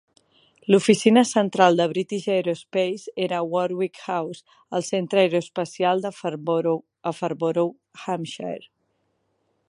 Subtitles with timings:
[0.73, 4.41] L'oficina central de British Aerospace era a Warwick House,
[4.77, 6.81] al Centre Aeroespacial de Farnborough
[7.11, 7.73] a Farnborough,
[8.07, 8.69] Hampshire.